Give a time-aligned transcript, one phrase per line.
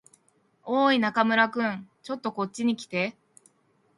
[0.65, 1.87] おーい、中村君。
[2.01, 3.15] ちょっとこっちに来て。